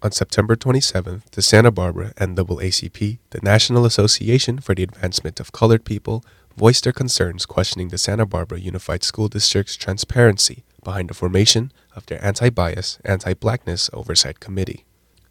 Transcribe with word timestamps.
On 0.00 0.12
September 0.12 0.54
27th, 0.54 1.24
the 1.32 1.42
Santa 1.42 1.72
Barbara 1.72 2.12
NAACP, 2.18 3.18
the 3.30 3.40
National 3.42 3.84
Association 3.84 4.60
for 4.60 4.72
the 4.72 4.84
Advancement 4.84 5.40
of 5.40 5.50
Colored 5.50 5.84
People, 5.84 6.24
voiced 6.56 6.84
their 6.84 6.92
concerns 6.92 7.44
questioning 7.44 7.88
the 7.88 7.98
Santa 7.98 8.24
Barbara 8.24 8.60
Unified 8.60 9.02
School 9.02 9.26
District's 9.26 9.74
transparency 9.74 10.62
behind 10.84 11.10
the 11.10 11.14
formation 11.14 11.72
of 11.96 12.06
their 12.06 12.24
Anti 12.24 12.48
Bias, 12.50 13.00
Anti 13.04 13.34
Blackness 13.34 13.90
Oversight 13.92 14.38
Committee. 14.38 14.84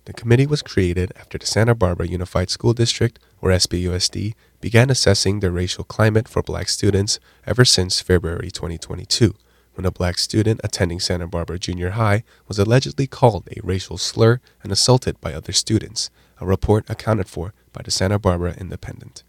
The 0.04 0.12
committee 0.12 0.48
was 0.48 0.62
created 0.62 1.14
after 1.18 1.38
the 1.38 1.46
Santa 1.46 1.74
Barbara 1.74 2.08
Unified 2.08 2.50
School 2.50 2.74
District, 2.74 3.20
or 3.42 3.52
SBUSD, 3.52 4.34
began 4.60 4.90
assessing 4.90 5.40
the 5.40 5.50
racial 5.50 5.86
climate 5.86 6.28
for 6.28 6.44
black 6.44 6.68
students 6.68 7.22
ever 7.46 7.64
since 7.64 8.02
February 8.02 8.52
2022, 8.52 9.34
when 9.78 9.86
a 9.86 9.92
black 9.92 10.18
student 10.18 10.60
attending 10.64 11.00
Santa 11.00 11.28
Barbara 11.28 11.60
Junior 11.60 11.92
High 11.92 12.24
was 12.48 12.58
allegedly 12.58 13.06
called 13.06 13.48
a 13.56 13.62
racial 13.64 14.00
slur 14.00 14.42
and 14.64 14.72
assaulted 14.72 15.22
by 15.22 15.34
other 15.34 15.54
students, 15.54 16.10
a 16.42 16.48
report 16.48 16.90
accounted 16.90 17.28
for 17.28 17.54
by 17.74 17.84
the 17.84 17.92
Santa 17.92 18.18
Barbara 18.18 18.56
Independent. 18.58 19.24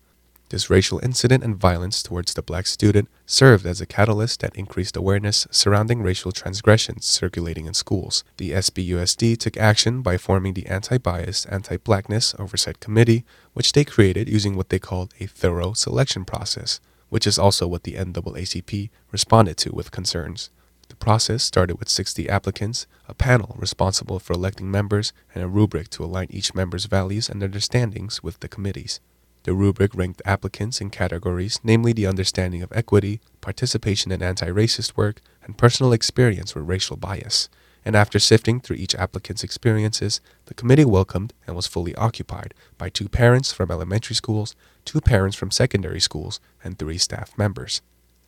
This 0.49 0.71
racial 0.71 1.01
incident 1.03 1.45
and 1.45 1.61
violence 1.61 2.03
towards 2.03 2.33
the 2.33 2.41
black 2.41 2.67
student 2.67 3.11
served 3.27 3.67
as 3.67 3.83
a 3.83 3.87
catalyst 3.87 4.41
that 4.41 4.57
increased 4.57 4.97
awareness 4.97 5.47
surrounding 5.51 6.01
racial 6.01 6.33
transgressions 6.33 7.05
circulating 7.05 7.67
in 7.67 7.75
schools. 7.75 8.25
The 8.39 8.53
SBUSD 8.53 9.37
took 9.37 9.59
action 9.59 10.01
by 10.01 10.17
forming 10.17 10.55
the 10.55 10.65
Anti 10.65 10.97
Bias, 10.97 11.45
Anti 11.45 11.77
Blackness 11.77 12.35
Oversight 12.39 12.81
Committee, 12.81 13.27
which 13.53 13.73
they 13.73 13.85
created 13.85 14.31
using 14.31 14.57
what 14.57 14.71
they 14.71 14.79
called 14.79 15.13
a 15.21 15.27
thorough 15.27 15.75
selection 15.75 16.25
process, 16.25 16.81
which 17.09 17.27
is 17.27 17.39
also 17.39 17.67
what 17.67 17.83
the 17.83 17.95
NAACP 17.95 18.91
responded 19.11 19.57
to 19.59 19.75
with 19.75 19.91
concerns. 19.91 20.51
The 20.89 20.97
process 20.97 21.43
started 21.43 21.79
with 21.79 21.89
60 21.89 22.29
applicants, 22.29 22.87
a 23.07 23.15
panel 23.15 23.55
responsible 23.59 24.19
for 24.19 24.33
electing 24.33 24.71
members, 24.71 25.13
and 25.35 25.45
a 25.45 25.49
rubric 25.49 25.91
to 25.91 26.05
align 26.05 26.29
each 26.31 26.55
member's 26.55 26.87
values 26.87 27.29
and 27.29 27.43
understandings 27.43 28.23
with 28.23 28.41
the 28.41 28.49
committee's. 28.49 29.01
The 29.45 29.55
rubric 29.55 29.95
ranked 29.95 30.23
applicants 30.25 30.81
in 30.81 30.91
categories, 30.91 31.61
namely 31.63 31.93
the 31.93 32.07
understanding 32.07 32.63
of 32.63 32.73
equity, 32.73 33.21
participation 33.41 34.13
in 34.13 34.23
anti 34.23 34.49
racist 34.49 34.97
work, 34.97 35.21
and 35.43 35.57
personal 35.57 35.93
experience 35.93 36.55
with 36.55 36.69
racial 36.69 36.97
bias. 36.97 37.49
And 37.89 37.97
after 37.97 38.19
sifting 38.19 38.61
through 38.61 38.77
each 38.77 38.95
applicant's 38.95 39.43
experiences, 39.43 40.21
the 40.45 40.53
committee 40.53 40.85
welcomed 40.85 41.33
and 41.47 41.57
was 41.57 41.67
fully 41.67 41.95
occupied 41.95 42.53
by 42.77 42.91
two 42.91 43.09
parents 43.09 43.51
from 43.51 43.71
elementary 43.71 44.15
schools, 44.15 44.55
two 44.85 45.01
parents 45.01 45.39
from 45.39 45.51
secondary 45.51 45.99
schools, 45.99 46.39
and 46.63 46.79
three 46.79 46.99
staff 46.99 47.33
members. 47.39 47.81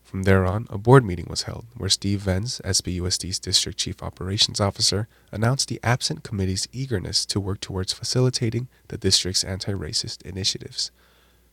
From 0.02 0.22
there 0.22 0.46
on, 0.46 0.66
a 0.70 0.78
board 0.78 1.04
meeting 1.04 1.26
was 1.28 1.42
held 1.42 1.66
where 1.76 1.90
Steve 1.90 2.22
Venz, 2.22 2.62
SBUSD's 2.62 3.38
District 3.38 3.78
Chief 3.78 4.02
Operations 4.02 4.62
Officer, 4.62 5.08
announced 5.30 5.68
the 5.68 5.80
absent 5.82 6.22
committee's 6.22 6.66
eagerness 6.72 7.26
to 7.26 7.38
work 7.38 7.60
towards 7.60 7.92
facilitating 7.92 8.66
the 8.88 8.96
district's 8.96 9.44
anti 9.44 9.72
racist 9.72 10.22
initiatives. 10.22 10.90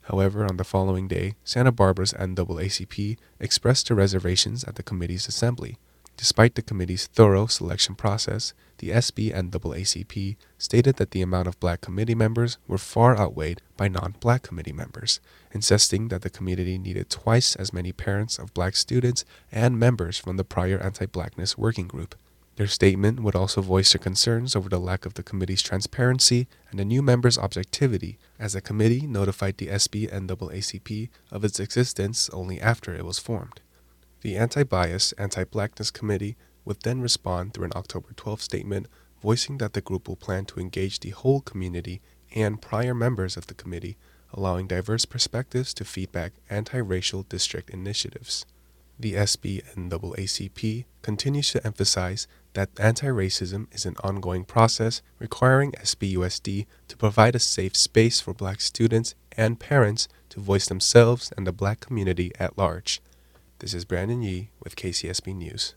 However, 0.03 0.45
on 0.45 0.55
the 0.55 0.63
following 0.63 1.09
day, 1.09 1.35
Santa 1.43 1.73
Barbara's 1.73 2.13
NAACP 2.13 3.17
expressed 3.41 3.89
their 3.89 3.97
reservations 3.97 4.63
at 4.63 4.75
the 4.75 4.83
committee's 4.83 5.27
assembly. 5.27 5.77
Despite 6.17 6.55
the 6.55 6.63
committee's 6.63 7.05
thorough 7.05 7.45
selection 7.45 7.93
process, 7.93 8.53
the 8.79 8.89
SB 8.89 9.31
NAACP 9.33 10.35
stated 10.57 10.95
that 10.95 11.11
the 11.11 11.21
amount 11.21 11.47
of 11.47 11.59
black 11.59 11.79
committee 11.79 12.15
members 12.15 12.57
were 12.67 12.79
far 12.79 13.15
outweighed 13.15 13.61
by 13.77 13.87
non 13.87 14.15
black 14.19 14.41
committee 14.41 14.73
members, 14.73 15.19
insisting 15.51 16.07
that 16.07 16.23
the 16.23 16.31
committee 16.31 16.79
needed 16.79 17.11
twice 17.11 17.55
as 17.55 17.71
many 17.71 17.91
parents 17.91 18.39
of 18.39 18.53
black 18.55 18.75
students 18.75 19.25
and 19.51 19.79
members 19.79 20.17
from 20.17 20.37
the 20.37 20.43
prior 20.43 20.79
anti 20.79 21.05
blackness 21.05 21.55
working 21.55 21.87
group. 21.87 22.15
Their 22.55 22.65
statement 22.65 23.19
would 23.19 23.35
also 23.35 23.61
voice 23.61 23.93
their 23.93 23.99
concerns 23.99 24.55
over 24.55 24.69
the 24.69 24.79
lack 24.79 25.05
of 25.05 25.13
the 25.13 25.21
committee's 25.21 25.61
transparency 25.61 26.47
and 26.71 26.79
the 26.79 26.85
new 26.85 27.03
members' 27.03 27.37
objectivity, 27.37 28.17
as 28.39 28.53
the 28.53 28.61
committee 28.61 29.05
notified 29.05 29.57
the 29.57 29.67
SB 29.67 30.11
NAACP 30.11 31.09
of 31.29 31.45
its 31.45 31.59
existence 31.59 32.27
only 32.33 32.59
after 32.59 32.95
it 32.95 33.05
was 33.05 33.19
formed. 33.19 33.61
The 34.21 34.35
Anti 34.35 34.63
Bias, 34.63 35.11
Anti 35.13 35.43
Blackness 35.43 35.91
Committee 35.91 36.37
would 36.65 36.81
then 36.81 37.01
respond 37.01 37.53
through 37.53 37.65
an 37.65 37.73
October 37.75 38.09
12 38.15 38.41
statement 38.41 38.87
voicing 39.21 39.59
that 39.59 39.73
the 39.73 39.81
group 39.81 40.07
will 40.07 40.15
plan 40.15 40.45
to 40.45 40.59
engage 40.59 40.99
the 40.99 41.11
whole 41.11 41.41
community 41.41 42.01
and 42.33 42.61
prior 42.61 42.95
members 42.95 43.37
of 43.37 43.45
the 43.47 43.53
committee, 43.53 43.95
allowing 44.33 44.67
diverse 44.67 45.05
perspectives 45.05 45.71
to 45.75 45.85
feedback 45.85 46.33
anti 46.49 46.79
racial 46.79 47.23
district 47.23 47.69
initiatives. 47.69 48.45
The 48.99 49.13
SB 49.13 49.61
NAACP 49.75 50.85
continues 51.03 51.51
to 51.51 51.65
emphasize 51.65 52.27
that 52.53 52.71
anti 52.79 53.07
racism 53.07 53.67
is 53.71 53.85
an 53.85 53.95
ongoing 54.03 54.45
process 54.45 55.03
requiring 55.19 55.73
SBUSD 55.73 56.65
to 56.87 56.97
provide 56.97 57.35
a 57.35 57.39
safe 57.39 57.75
space 57.75 58.19
for 58.19 58.33
black 58.33 58.61
students 58.61 59.13
and 59.33 59.59
parents 59.59 60.07
to 60.29 60.39
voice 60.39 60.67
themselves 60.67 61.31
and 61.37 61.45
the 61.45 61.51
black 61.51 61.79
community 61.79 62.31
at 62.39 62.57
large. 62.57 62.99
This 63.59 63.73
is 63.73 63.85
Brandon 63.85 64.21
Yi 64.21 64.51
with 64.63 64.75
KCSB 64.75 65.35
News. 65.35 65.73